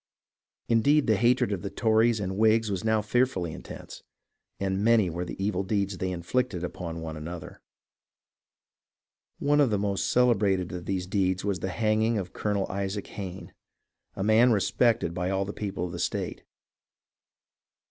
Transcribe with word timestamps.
Indeed, 0.67 1.05
the 1.05 1.15
hatred 1.15 1.51
of 1.51 1.61
the 1.61 1.69
Tories 1.69 2.19
and 2.19 2.35
Whigs 2.35 2.71
was 2.71 2.83
now 2.83 3.03
fearfully 3.03 3.51
intense, 3.53 4.01
and 4.59 4.83
many 4.83 5.11
were 5.11 5.25
the 5.25 5.35
evil 5.39 5.61
deeds 5.61 5.99
they 5.99 6.09
inflicted 6.11 6.63
upon 6.63 7.01
one 7.01 7.15
another. 7.15 7.61
One 9.37 9.61
of 9.61 9.69
the 9.69 9.77
most 9.77 10.09
celebrated 10.09 10.71
of 10.71 10.85
these 10.87 11.05
deeds 11.05 11.45
was 11.45 11.59
the 11.59 11.69
hang 11.69 12.01
ing 12.01 12.17
of 12.17 12.33
Colonel 12.33 12.65
Isaac 12.67 13.05
Hayne, 13.09 13.53
a 14.15 14.23
man 14.23 14.51
respected 14.51 15.13
by 15.13 15.29
all 15.29 15.45
the 15.45 15.53
people 15.53 15.85
of 15.85 15.91
the 15.91 15.99
state. 15.99 16.41